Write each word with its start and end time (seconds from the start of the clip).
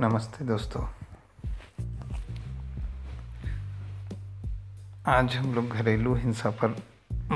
नमस्ते 0.00 0.44
दोस्तों। 0.44 0.86
आज 5.06 5.36
हम 5.36 5.54
लोग 5.54 5.68
घरेलू 5.68 6.14
हिंसा 6.14 6.50
पर 6.50 6.82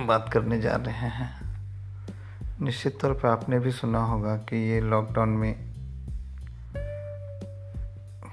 बात 0.07 0.31
करने 0.33 0.61
जा 0.61 0.77
रहे 0.77 0.95
हैं। 0.95 1.57
निश्चित 2.61 2.99
तौर 3.01 3.13
पर 3.13 3.29
आपने 3.29 3.59
भी 3.59 3.71
सुना 3.71 4.05
होगा 4.05 4.37
कि 4.37 4.57
ये 4.57 4.81
लॉकडाउन 4.81 5.29
में 5.29 5.75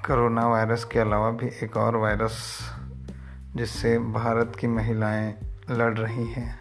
कोरोना 0.08 0.48
वायरस 0.48 0.84
के 0.84 1.00
अलावा 1.00 1.32
भी 1.32 1.48
एक 1.64 1.78
और 1.78 1.96
वायरस 1.96 2.60
जिससे 3.56 4.00
भारत 4.00 4.54
की 4.60 4.68
महिलाएँ 4.68 5.36
लड़ 5.70 5.98
रही 5.98 6.28
हैं। 6.28 6.60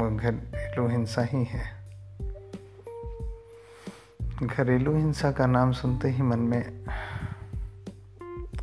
वो 0.00 0.16
घरेलू 0.16 0.88
हिंसा 0.88 1.22
ही 1.22 1.44
है। 1.44 1.73
घरेलू 4.42 4.96
हिंसा 4.96 5.32
का 5.32 5.46
नाम 5.46 5.72
सुनते 5.72 6.10
ही 6.10 6.22
मन 6.22 6.38
में 6.38 6.62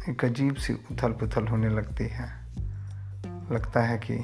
एक 0.09 0.25
अजीब 0.25 0.55
सी 0.55 0.73
उथल 0.73 1.11
पुथल 1.11 1.47
होने 1.47 1.69
लगती 1.69 2.03
है। 2.03 2.47
लगता 3.51 3.81
है 3.81 3.97
कि 3.97 4.19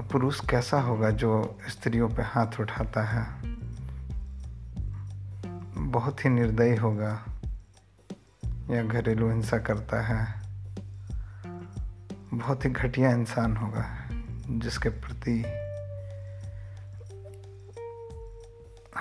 पुरुष 0.00 0.40
कैसा 0.40 0.80
होगा 0.80 1.10
जो 1.10 1.58
स्त्रियों 1.68 2.08
पे 2.08 2.22
हाथ 2.22 2.60
उठाता 2.60 3.02
है। 3.02 3.42
बहुत 5.76 6.24
ही 6.24 6.30
निर्दयी 6.30 6.76
होगा 6.76 7.24
या 8.70 8.82
घरेलू 8.82 9.30
हिंसा 9.30 9.58
करता 9.58 10.00
है। 10.00 10.42
बहुत 12.34 12.64
ही 12.64 12.70
घटिया 12.70 13.10
इंसान 13.10 13.56
होगा 13.56 13.98
जिसके 14.48 14.88
प्रति 14.88 15.63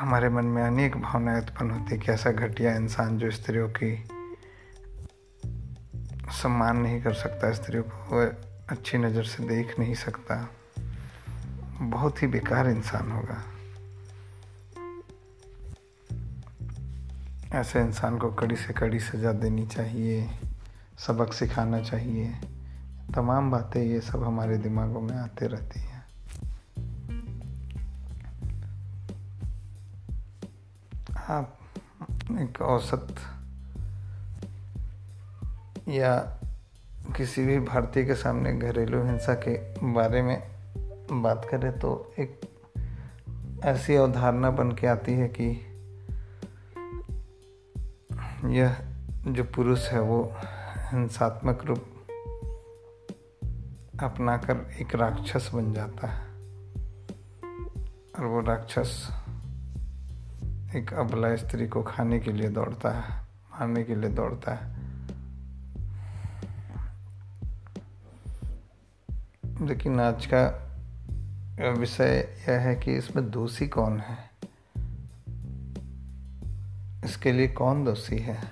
हमारे 0.03 0.29
मन 0.29 0.45
में 0.45 0.61
अनेक 0.63 0.95
भावनाएँ 0.97 1.41
उत्पन्न 1.41 1.71
होती 1.71 1.97
कि 1.97 2.11
ऐसा 2.11 2.31
घटिया 2.31 2.75
इंसान 2.75 3.17
जो 3.17 3.31
स्त्रियों 3.31 3.67
की 3.69 4.03
सम्मान 6.41 6.77
नहीं 6.77 7.01
कर 7.01 7.13
सकता, 7.13 7.51
स्त्रियों 7.53 7.83
को 7.83 8.19
अच्छी 8.69 8.97
नज़र 8.97 9.23
से 9.23 9.43
देख 9.43 9.79
नहीं 9.79 9.93
सकता, 9.95 10.49
बहुत 11.81 12.21
ही 12.23 12.27
बेकार 12.27 12.69
इंसान 12.69 13.11
होगा। 13.11 13.43
ऐसे 17.59 17.81
इंसान 17.81 18.17
को 18.17 18.31
कड़ी 18.31 18.55
से 18.55 18.73
कड़ी 18.73 18.99
सजा 18.99 19.31
देनी 19.31 19.65
चाहिए, 19.67 20.29
सबक 20.99 21.33
सिखाना 21.33 21.81
चाहिए, 21.81 22.33
तमाम 23.15 23.51
बातें 23.51 23.81
ये 23.81 24.01
सब 24.01 24.23
हमारे 24.23 24.57
दिमागों 24.57 25.01
में 25.01 25.15
आते 25.15 25.47
रहती 25.47 25.79
हैं। 25.79 25.92
आप 31.29 31.59
एक 32.31 32.61
औसत 32.61 33.16
या 35.89 36.19
किसी 37.17 37.45
भी 37.45 37.59
भारतीय 37.59 38.05
के 38.05 38.15
सामने 38.15 38.53
घरेलू 38.53 39.05
हिंसा 39.05 39.33
के 39.33 39.73
बारे 39.93 40.21
में 40.21 40.43
बात 41.11 41.47
करें 41.52 41.80
तो 41.80 42.13
एक 42.19 42.41
ऐसी 43.63 43.95
अवधारणा 43.95 44.49
बन 44.49 44.71
के 44.71 44.88
आती 44.88 45.13
है 45.13 45.27
कि 45.27 45.49
यह 48.45 48.77
जो 49.27 49.43
पुरुष 49.43 49.89
है 49.89 50.02
वो 50.02 50.33
हिंसात्मक 50.77 51.65
रूप 51.65 51.85
अपनाकर 54.03 54.71
एक 54.81 54.95
राक्षस 54.95 55.52
बन 55.53 55.73
जाता 55.73 56.08
है। 56.08 56.27
और 58.19 58.25
वो 58.25 58.39
राक्षस 58.41 59.22
एक 60.76 60.94
अबला 60.94 61.36
स्त्री 61.36 61.67
को 61.67 61.84
खाने 61.84 62.20
के 62.20 62.32
लिए 62.32 62.50
दौड़ता 62.50 62.89
है, 62.89 63.22
मारने 63.22 63.84
के 63.84 63.95
लिए 63.95 64.10
दौड़ता 64.10 64.54
है। 64.54 64.76
लेकिन 69.67 70.00
आज 70.00 70.30
का 70.34 70.70
विषय 71.70 72.38
यह 72.50 72.60
है 72.60 72.76
कि 72.76 72.94
इसमें 72.94 73.32
दोषी 73.32 73.67
कौन 73.67 74.00
है? 74.00 74.17
इसके 77.05 77.32
लिए 77.32 77.48
कौन 77.48 77.86
दोषी 77.86 78.17
है? 78.17 78.52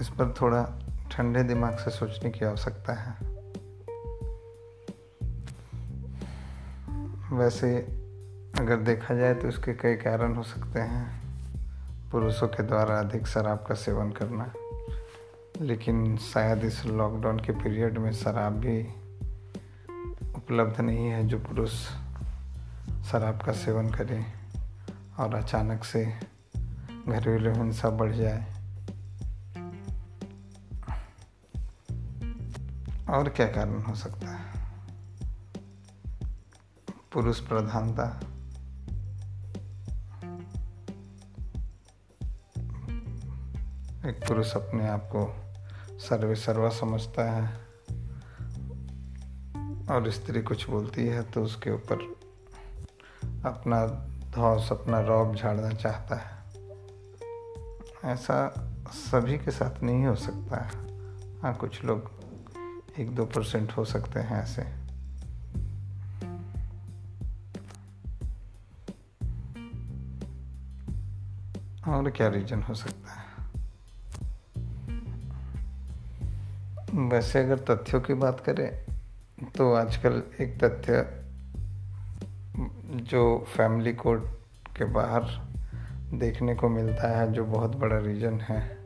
इस 0.00 0.08
पर 0.08 0.34
थोड़ा 0.40 0.82
ठंडे 1.10 1.42
दिमाग 1.42 1.78
से 1.78 1.90
सोचने 1.90 2.30
की 2.30 2.44
आवश्यकता 2.44 2.92
है। 2.92 3.32
वैसे 7.38 8.01
अगर 8.60 8.76
देखा 8.76 9.14
जाए 9.14 9.34
तो 9.34 9.48
इसके 9.48 9.74
कई 9.74 9.94
कारण 9.94 10.34
हो 10.34 10.42
सकते 10.42 10.80
हैं। 10.80 11.22
पुरुषों 12.10 12.48
के 12.48 12.62
द्वारा 12.62 12.98
अधिक 12.98 13.26
शराब 13.26 13.64
का 13.68 13.74
सेवन 13.74 14.10
करना, 14.10 14.52
लेकिन 15.60 16.16
शायद 16.16 16.64
इस 16.64 16.86
लॉकडाउन 16.86 17.38
के 17.38 17.52
पीरियड 17.52 17.98
में 17.98 18.12
शराब 18.12 18.52
भी 18.52 18.82
उपलब्ध 20.32 20.80
नहीं 20.80 21.06
है 21.06 21.28
जो 21.28 21.38
पुरुष 21.38 21.70
शराब 23.12 23.40
का 23.40 23.52
सेवन 23.52 23.90
करें 23.90 24.26
और 25.18 25.34
अचानक 25.34 25.84
से 25.84 26.04
घरेलू 27.08 27.52
हिंसा 27.52 27.90
बढ़ 27.90 28.12
जाए। 28.12 28.46
और 33.10 33.28
क्या 33.28 33.46
कारण 33.46 33.82
हो 33.82 33.94
सकता 33.94 34.28
है? 34.28 34.52
पुरुष 37.12 37.40
प्रधानता 37.40 38.20
एक 44.06 44.16
पुरुष 44.28 44.52
अपने 44.52 44.88
आप 44.88 45.10
को 45.16 45.36
सर्वे 45.98 46.34
सर्वा 46.34 46.68
समझता 46.68 47.30
है 47.30 47.54
और 49.90 50.10
स्त्री 50.10 50.42
कुछ 50.42 50.70
बोलती 50.70 51.06
है 51.06 51.22
तो 51.22 51.42
उसके 51.42 51.70
ऊपर 51.70 51.94
अपना 53.44 53.86
धौस, 54.30 54.72
अपना 54.72 55.00
रौब 55.00 55.36
झाड़ना 55.36 55.70
चाहता 55.70 56.16
है। 56.16 56.42
ऐसा 58.12 58.54
सभी 58.92 59.38
के 59.38 59.50
साथ 59.50 59.82
नहीं 59.82 60.06
हो 60.06 60.14
सकता 60.14 60.56
है। 60.56 60.70
हाँ 61.40 61.54
कुछ 61.54 61.84
लोग 61.84 62.10
एक 62.98 63.14
दो 63.14 63.24
परसेंट 63.24 63.72
हो 63.72 63.84
सकते 63.84 64.20
हैं 64.20 64.42
ऐसे। 64.42 64.62
और 71.90 72.10
क्या 72.10 72.28
रीजन 72.28 72.62
हो 72.62 72.74
सकता 72.74 73.12
है? 73.12 73.31
वैसे 76.94 77.38
अगर 77.38 77.58
तथ्यों 77.58 78.00
की 78.00 78.14
बात 78.14 78.40
करें 78.40 78.82
तो 79.56 79.74
आजकल 79.74 80.22
एक 80.40 80.64
तथ्य, 80.64 81.24
जो 82.86 83.44
फैमिली 83.56 83.92
कोर्ट 83.92 84.22
के 84.76 84.84
बाहर 84.84 85.22
देखने 86.14 86.54
को 86.54 86.68
मिलता 86.68 87.20
है, 87.20 87.32
जो 87.32 87.44
बहुत 87.44 87.76
बड़ा 87.76 87.98
रीज़न 87.98 88.40
है, 88.40 88.78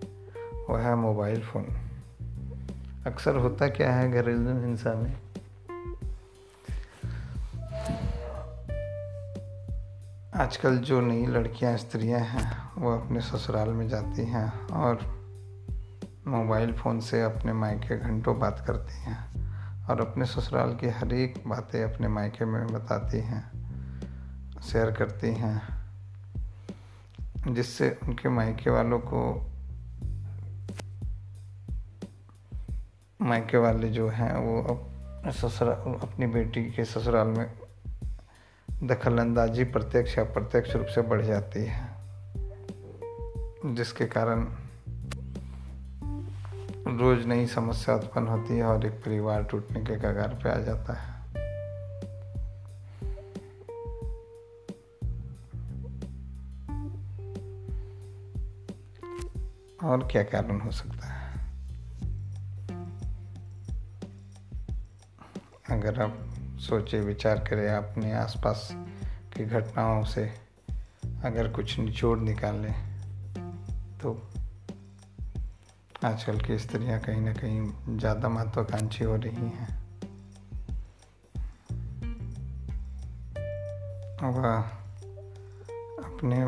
वह 0.71 0.81
है 0.81 0.95
मोबाइल 0.95 1.43
फ़ोन 1.43 1.67
अक्सर 3.07 3.37
होता 3.37 3.69
क्या 3.69 3.93
है 3.93 4.13
घरेलू 4.13 4.61
हिंसा 4.61 4.95
में? 4.95 5.17
आजकल 10.35 10.77
जो 10.77 11.01
नई 11.01 11.27
लड़कियाँ, 11.27 11.77
स्त्रियाँ 11.77 12.21
हैं, 12.21 12.71
वो 12.79 12.99
अपने 12.99 13.21
ससुराल 13.21 13.69
में 13.69 13.89
जाती 13.89 14.25
हैं 14.25 14.67
और 14.67 15.16
मोबाइल 16.29 16.73
फ़ोन 16.73 17.01
से 17.01 17.23
अपने 17.23 17.53
मायके 17.53 17.97
घंटों 17.99 18.39
बात 18.39 18.65
करती 18.67 18.95
हैं 19.01 19.87
और 19.87 20.01
अपने 20.01 20.25
ससुराल 20.25 20.75
की 20.75 20.89
हर 20.89 21.13
एक 21.15 21.43
बातें 21.47 21.83
अपने 21.85 22.09
मायके 22.09 22.45
में 22.45 22.67
बताती 22.67 23.21
हैं 23.21 23.43
शेयर 24.63 24.91
करती 24.91 25.35
हैं, 25.35 25.63
जिससे 27.55 27.99
उनके 28.03 28.29
मायके 28.29 28.71
वालों 28.71 28.99
को, 28.99 29.23
मायके 33.21 33.57
वाले 33.57 33.89
जो 33.89 34.09
हैं 34.09 34.35
वो 34.37 34.63
अब 34.63 35.31
ससुराल 35.31 35.95
अपनी 36.03 36.27
बेटी 36.27 36.65
के 36.65 36.85
ससुराल 36.85 37.27
में 37.29 37.51
दखल 38.85 39.19
अंदाजी 39.19 39.65
प्रत्यक्ष 39.65 40.19
या 40.19 40.25
प्रत्यक्ष 40.25 40.77
रूप 40.77 40.87
से 40.87 41.03
बढ़ 41.03 41.23
जाती 41.23 41.65
है, 41.65 41.89
जिसके 43.67 44.07
कारण 44.07 44.47
रोज 46.87 47.27
नई 47.27 47.47
समस्या 47.47 47.95
उत्पन्न 47.95 48.27
होती 48.27 48.57
है 48.57 48.65
और 48.65 48.87
एक 48.87 48.93
परिवार 48.93 49.43
टूटने 49.45 49.81
के 49.81 49.97
कगार 49.97 50.41
पे 50.43 50.51
आ 50.51 50.59
जाता 50.59 50.93
है। 50.93 51.17
और 59.85 60.09
क्या 60.13 60.23
कारण 60.23 60.61
हो 60.61 60.71
सकता 60.71 61.07
है? 61.07 61.27
अगर 65.71 66.03
आप 66.03 66.19
सोचे, 66.59 67.01
विचार 67.01 67.39
करें, 67.39 67.69
अपने 67.69 68.13
आसपास 68.13 68.69
की 69.37 69.45
घटनाओं 69.45 70.05
से 70.05 70.33
अगर 71.25 71.49
कुछ 71.49 71.79
निचोड़ 71.79 72.19
निकालें 72.19 72.75
तो 73.99 74.29
आजकल 76.07 76.39
की 76.41 76.59
स्त्रियाँ 76.59 77.01
कहीं 77.01 77.21
ना 77.21 77.33
कहीं 77.33 77.97
ज़्यादा 77.99 78.29
महत्वाकांक्षी 78.29 79.05
हो 79.05 79.17
रही 79.17 79.49
हैं। 79.49 79.87
वह 84.23 84.49
अपने 86.05 86.47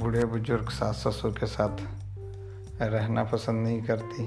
बूढ़े 0.00 0.24
बुज़ुर्ग 0.24 0.68
सास 0.68 1.04
ससुर 1.06 1.32
के 1.32 1.46
साथ 1.46 1.82
रहना 2.82 3.24
पसंद 3.24 3.66
नहीं 3.66 3.82
करती। 3.82 4.24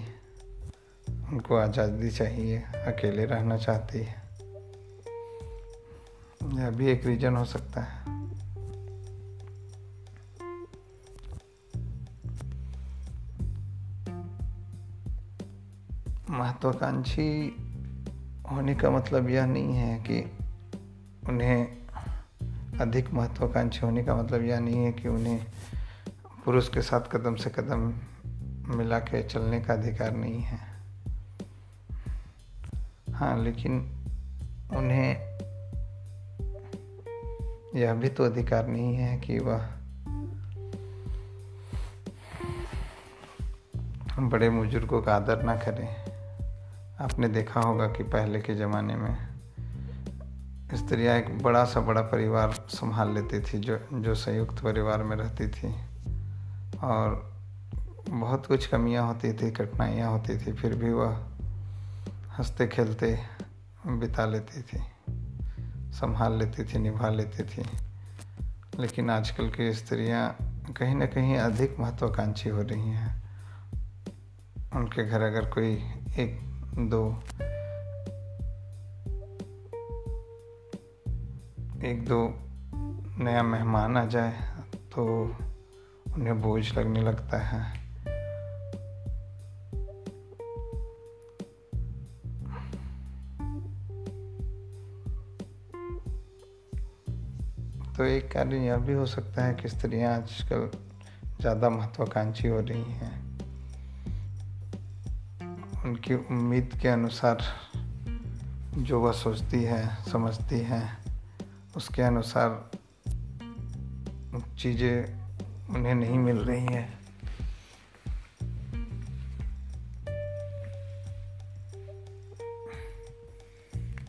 उनको 1.31 1.56
आज़ादी 1.56 2.12
चाहिए, 2.12 2.57
अकेले 2.57 3.25
रहना 3.25 3.57
चाहती 3.57 4.00
है। 4.00 4.15
यह 6.53 6.69
भी 6.69 6.88
एक 6.88 7.06
रीज़न 7.06 7.35
हो 7.35 7.45
सकता 7.45 7.81
है। 7.81 8.26
महत्वाकांक्षी 16.29 17.57
होने 18.51 18.75
का 18.75 18.89
मतलब 18.91 19.29
यह 19.29 19.45
नहीं 19.45 19.74
है 19.74 20.00
कि 20.00 20.21
उन्हें 21.29 21.77
अधिक 22.81 23.13
महत्वाकांक्षी 23.13 23.79
होने 23.79 24.03
का 24.03 24.15
मतलब 24.15 24.45
यह 24.45 24.59
नहीं 24.59 24.83
है 24.85 24.91
कि 24.91 25.07
उन्हें 25.07 25.45
पुरुष 26.45 26.69
के 26.69 26.81
साथ 26.81 27.01
कदम 27.01 27.35
से 27.35 27.50
कदम 27.50 27.94
मिला 28.77 29.00
के 29.00 29.24
चलने 29.24 29.62
का 29.62 29.74
अधिकार 29.74 30.15
नहीं 30.15 30.41
है। 30.41 30.59
हाँ 33.13 33.44
लेकिन 33.44 33.80
उन्हें 34.75 35.38
यह 37.75 37.94
भी 37.94 38.09
तो 38.09 38.23
अधिकार 38.23 38.68
नहीं 38.68 38.95
है 38.95 39.18
कि 39.18 39.39
वह 39.39 39.69
बड़े 44.19 44.50
बुज़ुर्गों 44.50 45.01
का 45.01 45.15
आदर 45.15 45.44
ना 45.44 45.56
करें। 45.56 46.06
आपने 47.01 47.27
देखा 47.27 47.59
होगा 47.61 47.88
कि 47.88 48.03
पहले 48.03 48.39
के 48.41 48.55
ज़माने 48.55 48.95
में 48.95 49.27
स्त्रियाँ 50.73 51.15
एक 51.15 51.44
बड़ा 51.44 51.65
सा 51.65 51.79
बड़ा 51.79 52.01
परिवार 52.01 52.51
संभाल 52.51 53.13
लेती 53.13 53.39
थी, 53.39 53.59
जो 53.59 53.79
जो 53.94 54.15
संयुक्त 54.15 54.63
परिवार 54.63 55.03
में 55.03 55.15
रहती 55.17 55.47
थी। 55.47 55.75
और 56.83 57.38
बहुत 58.09 58.45
कुछ 58.45 58.67
कमियाँ 58.67 59.07
होती 59.07 59.33
थी, 59.33 59.51
कठिनाइयाँ 59.51 60.11
होती 60.11 60.38
थी, 60.38 60.53
फिर 60.53 60.75
भी 60.75 60.94
वह 60.94 61.17
हँसते 62.38 62.67
खेलते 62.67 63.19
बिता 63.88 64.25
लेती 64.25 64.61
थी, 64.61 64.83
संभाल 65.91 66.33
लेती 66.33 66.63
थी, 66.63 66.79
निभा 66.79 67.09
लेती 67.09 67.44
थी। 67.44 67.63
लेकिन 68.79 69.09
आजकल 69.09 69.49
की 69.49 69.73
स्त्रियाँ 69.73 70.38
कहीं 70.77 70.95
ना 70.95 71.05
कहीं 71.05 71.38
अधिक 71.38 71.75
महत्वाकांक्षी 71.79 72.49
हो 72.49 72.61
रही 72.61 72.89
हैं। 72.89 73.23
उनके 74.75 75.05
घर 75.05 75.21
अगर 75.21 75.45
कोई 75.45 75.73
एक 76.19 76.56
दो। 76.79 77.07
एक 81.83 82.06
दो 82.06 82.19
नया 83.24 83.44
मेहमान 83.44 83.97
आ 83.97 84.06
जाए 84.06 84.31
तो 84.95 85.06
उन्हें 86.13 86.41
बोझ 86.41 86.77
लगने 86.77 87.01
लगता 87.01 87.38
है। 87.38 87.77
तो 97.97 98.03
एक 98.03 98.31
कारण 98.31 98.53
यह 98.53 98.77
भी 98.77 98.94
हो 98.94 99.06
सकता 99.06 99.45
है 99.45 99.53
कि 99.56 99.69
स्त्रियाँ 99.69 100.15
आजकल 100.18 100.69
ज़्यादा 101.41 101.69
महत्वाकांक्षी 101.69 102.47
हो 102.47 102.59
रही 102.59 102.83
हैं। 102.83 103.26
उनकी 105.88 106.13
उम्मीद 106.13 106.80
के 106.81 106.88
अनुसार 106.88 107.44
जो 108.78 109.00
वह 109.00 109.12
सोचती 109.12 109.63
है, 109.63 110.04
समझती 110.12 110.60
है, 110.60 110.98
उसके 111.78 112.01
अनुसार 112.01 112.72
चीज़ें 114.60 115.28
उन्हें 115.75 115.95
नहीं 115.95 116.19
मिल 116.19 116.38
रही 116.38 116.66
हैं। 116.66 117.00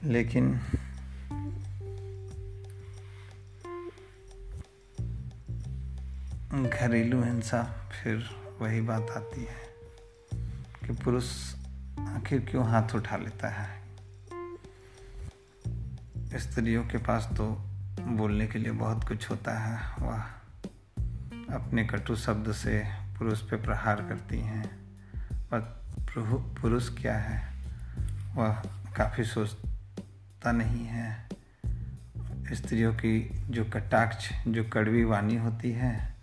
लेकिन 0.05 0.61
घरेलू 6.55 7.23
हिंसा 7.23 7.91
फिर 8.03 8.31
वही 8.61 8.81
बात 8.81 9.11
आती 9.11 9.41
है 9.41 9.69
कि 10.87 10.93
पुरुष 10.93 11.58
आखिर 12.00 12.47
क्यों 12.50 12.69
हाथ 12.69 12.95
उठा 12.95 13.17
लेता 13.17 13.49
है? 13.49 13.83
स्त्रियों 16.19 16.85
के 16.85 16.99
पास 16.99 17.31
तो 17.37 17.47
बोलने 18.00 18.47
के 18.47 18.59
लिए 18.59 18.73
बहुत 18.73 19.09
कुछ 19.09 19.31
होता 19.31 19.59
है। 19.59 19.95
वह, 20.06 20.21
अपने 21.55 21.85
कटु 21.85 22.17
शब्द 22.17 22.53
से 22.53 22.85
पुरुष 23.19 23.41
पे 23.41 23.56
प्रहार 23.56 23.97
करती 23.97 24.41
हैं। 24.41 24.71
पर 25.33 25.61
पुरुष 26.61 27.00
क्या 27.00 27.17
है? 27.19 27.55
वह 28.35 28.55
काफ़ी 28.97 29.25
सोचता 29.25 30.53
नहीं 30.53 30.87
है। 30.87 31.29
स्त्रियों 32.53 32.95
की 32.95 33.43
जो 33.50 33.65
कटाक्ष, 33.65 34.31
जो 34.49 34.65
कड़वी 34.65 35.05
वाणी 35.05 35.37
होती 35.37 35.73
है, 35.73 36.15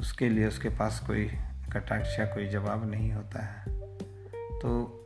उसके 0.00 0.28
लिए 0.28 0.46
उसके 0.46 0.68
पास 0.68 1.00
कोई 1.06 1.24
कटाक्ष 1.72 2.18
या 2.18 2.26
कोई 2.26 2.48
जवाब 2.48 2.90
नहीं 2.90 3.12
होता 3.12 3.44
है। 3.44 3.64
तो 4.58 5.00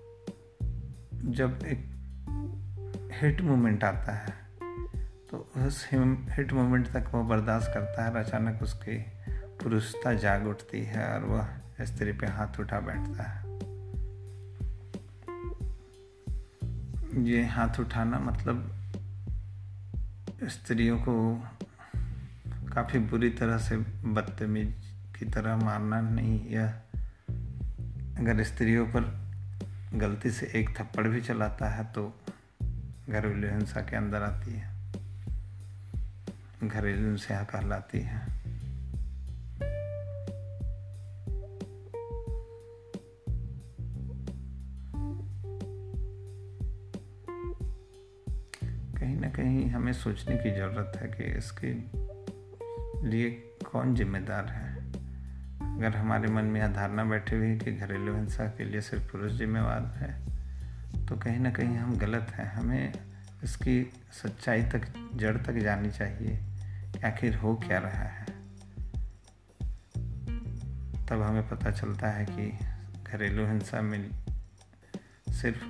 जब 1.25 1.59
एक 1.67 1.95
हिट 3.23 3.41
मोमेंट 3.41 3.85
आता 3.85 4.13
है 4.13 4.35
तो 5.31 5.53
उस 5.57 5.89
हिट 5.93 6.53
मोमेंट 6.53 6.87
तक 6.87 7.05
वो 7.13 7.25
बर्दाश्त 7.25 7.71
करता 7.75 8.05
है 8.05 8.11
और 8.11 8.17
अचानक 8.17 8.63
उसकी 8.63 9.05
पुरुषता 9.31 10.15
जाग 10.15 10.47
उठती 10.47 10.85
है 10.85 11.15
और 11.15 11.25
वह 11.25 11.49
स्त्री 11.85 12.13
पे 12.13 12.27
हाथ 12.27 12.61
उठा 12.61 12.81
बैठता 12.81 13.23
है। 13.23 13.49
ये 17.25 17.47
हाथ 17.47 17.81
उठाना 17.81 18.19
मतलब 18.19 18.73
स्त्रियों 20.45 20.99
को 20.99 21.35
काफ़ी 22.47 22.99
बुरी 22.99 23.31
तरह 23.31 23.59
से 23.59 23.77
बदतमीज 24.05 24.75
की 25.19 25.25
तरह 25.25 25.57
मारना 25.57 26.01
नहीं, 26.01 26.49
यह 26.49 26.69
अगर 28.19 28.43
स्त्रियों 28.43 28.87
पर 28.87 29.28
गलती 29.95 30.31
से 30.31 30.47
एक 30.47 30.79
थप्पड़ 30.79 31.09
भी 31.09 31.21
चलाता 31.21 31.69
है 31.69 31.85
तो 31.85 32.21
घरेलू 33.11 33.49
हिंसा 33.49 33.81
के 33.81 33.97
अंदर 33.97 34.23
आती 34.23 34.53
है। 34.53 34.79
घरेलू 36.65 37.09
हिंसा 37.09 37.45
कहलाती 37.45 38.01
है। 38.01 38.39
कहीं 49.01 49.17
ना 49.17 49.29
कहीं 49.29 49.71
हमें 49.71 49.93
सोचने 49.93 50.37
की 50.37 50.51
ज़रूरत 50.51 50.93
है 50.97 51.09
कि 51.09 51.25
इसके 51.25 51.73
लिए 53.09 53.31
कौन 53.73 53.95
जिम्मेदार 53.95 54.47
है। 54.47 54.68
अगर 55.79 55.97
हमारे 55.97 56.29
मन 56.29 56.45
में 56.45 56.61
यह 56.61 56.69
धारणा 56.69 57.05
बैठी 57.05 57.37
हुई 57.37 57.47
है 57.47 57.59
कि 57.59 57.73
घरेलू 57.73 58.15
हिंसा 58.15 58.45
के 58.47 58.65
लिए 58.65 58.81
सिर्फ़ 58.81 59.13
पुरुष 59.13 59.33
जिम्मेवार 59.33 59.83
है 59.97 60.29
तो 61.07 61.17
कहीं 61.17 61.39
ना 61.39 61.51
कहीं 61.51 61.77
हम 61.77 61.97
गलत 61.99 62.33
हैं। 62.35 62.53
हमें 62.53 62.93
इसकी 63.45 63.93
सच्चाई 64.13 64.63
तक, 64.63 65.11
जड़ 65.15 65.37
तक 65.37 65.53
जानी 65.53 65.91
चाहिए 65.91 66.37
कि 66.93 67.01
आखिर 67.01 67.37
हो 67.37 67.55
क्या 67.57 67.79
रहा 67.79 68.09
है। 68.09 68.25
तब 71.07 71.23
हमें 71.23 71.49
पता 71.49 71.71
चलता 71.71 72.11
है 72.11 72.27
कि 72.31 72.59
घरेलू 73.05 73.47
हिंसा 73.47 73.83
में 73.83 74.11
सिर्फ़ 75.29 75.65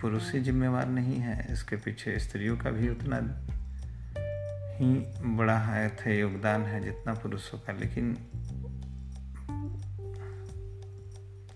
पुरुष 0.00 0.32
ही 0.32 0.40
जिम्मेवार 0.40 0.88
नहीं 0.88 1.16
है, 1.16 1.46
इसके 1.50 1.76
पीछे 1.76 2.18
स्त्रियों 2.18 2.56
का 2.56 2.70
भी 2.70 2.88
उतना 2.88 3.20
ही 4.76 4.94
बड़ा 5.36 5.58
है, 5.58 6.18
योगदान 6.18 6.62
है 6.62 6.84
जितना 6.84 7.14
पुरुषों 7.14 7.58
का, 7.58 7.72
लेकिन 7.72 8.14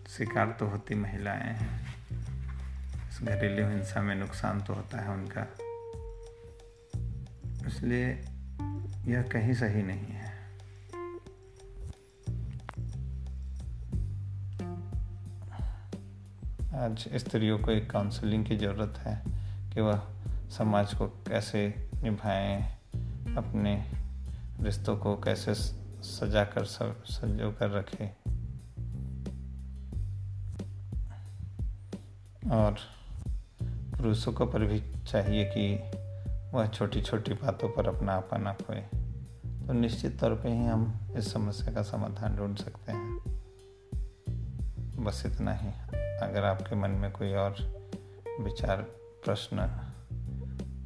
शिकार 0.09 0.57
तो 0.61 0.67
होती 0.67 0.95
महिलाएँ 0.95 1.43
हैं। 1.43 1.97
इस 3.11 3.19
घरेलू 3.23 3.69
हिंसा 3.69 4.03
में 4.03 4.15
नुकसान 4.17 4.61
तो 4.61 4.75
होता 4.75 5.00
है 5.00 5.11
उनका। 5.11 5.47
इसलिए 7.67 8.07
यह 9.12 9.23
कहीं 9.23 9.55
सही 9.55 9.83
नहीं 9.83 10.07
है। 10.07 10.31
आज 16.75 17.09
स्त्रियों 17.15 17.59
को 17.59 17.71
एक 17.71 17.91
काउंसलिंग 17.91 18.47
की 18.47 18.57
ज़रूरत 18.57 18.95
है 18.99 19.23
कि 19.75 19.81
वह 19.81 20.03
समाज 20.59 20.95
को 20.95 21.07
कैसे 21.07 21.91
निभाएँ 22.03 22.80
अपने 23.39 23.93
रिश्तों 24.61 24.97
को 24.97 25.15
कैसे 25.17 25.55
सजा 25.55 26.45
कर 26.45 26.65
सजो 26.65 27.51
कर 27.53 27.71
रखे। 27.71 28.07
और 32.51 32.77
पुरुषों 33.97 34.33
को 34.33 34.47
पर 34.47 34.65
भी 34.65 34.81
चाहिए 35.07 35.45
कि 35.45 35.91
वह 36.55 36.67
छोटी 36.67 37.01
छोटी 37.01 37.35
बातों 37.35 37.69
पर 37.69 37.89
अपना 37.89 38.13
आपा 38.13 38.37
ना 38.37 38.53
खोए। 38.53 38.81
तो 39.67 39.73
निश्चित 39.73 40.21
तौर 40.21 40.35
पे 40.35 40.49
ही 40.49 40.67
हम 40.67 41.15
इस 41.17 41.33
समस्या 41.33 41.75
का 41.75 41.83
समाधान 41.83 42.37
ढूंढ 42.37 42.57
सकते 42.57 42.93
हैं। 42.93 43.19
बस 45.05 45.23
इतना 45.27 45.55
ही। 45.55 45.69
अगर 46.23 46.45
आपके 46.45 46.77
मन 46.77 46.91
में 46.91 47.13
कोई 47.13 47.33
और 47.33 47.53
विचार, 48.41 48.83
प्रश्न, 49.25 49.59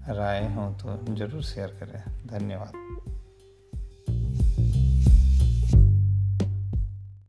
राय 0.09 0.55
हो 0.55 0.71
तो 0.73 1.15
ज़रूर 1.15 1.43
शेयर 1.43 1.69
करें। 1.69 2.14
धन्यवाद। 2.27 2.84